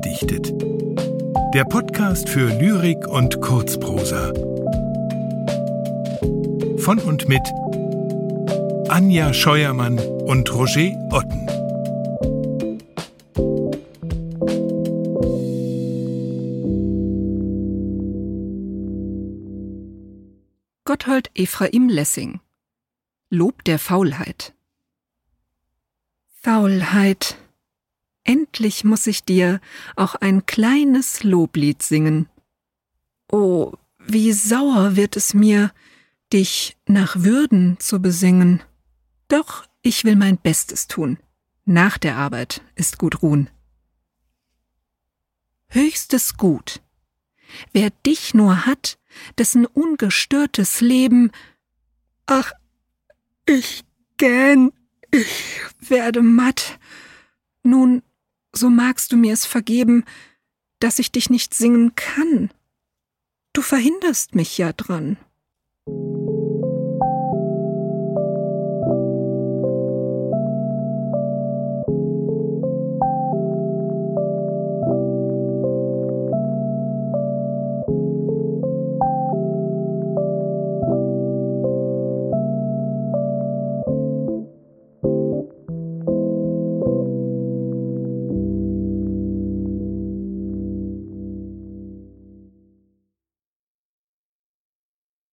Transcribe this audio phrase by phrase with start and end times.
[0.00, 0.52] gedichtet.
[1.52, 4.32] Der Podcast für Lyrik und Kurzprosa.
[6.78, 7.42] Von und mit
[8.88, 11.46] Anja Scheuermann und Roger Otten.
[20.84, 22.40] Gotthold Ephraim Lessing
[23.28, 24.54] Lob der Faulheit
[26.42, 27.36] Faulheit,
[28.30, 29.60] endlich muss ich dir
[29.96, 32.28] auch ein kleines Loblied singen.
[33.30, 35.72] Oh, wie sauer wird es mir,
[36.32, 38.62] dich nach Würden zu besingen.
[39.26, 41.18] Doch ich will mein Bestes tun.
[41.64, 43.50] Nach der Arbeit ist gut ruhen.
[45.68, 46.80] Höchstes Gut.
[47.72, 48.96] Wer dich nur hat,
[49.38, 51.32] dessen ungestörtes Leben,
[52.26, 52.52] ach,
[53.44, 53.82] ich
[54.18, 54.72] gähn,
[55.10, 56.78] ich werde matt.
[57.64, 58.02] Nun,
[58.54, 60.04] so magst du mir es vergeben,
[60.80, 62.50] dass ich dich nicht singen kann.
[63.52, 65.16] Du verhinderst mich ja dran.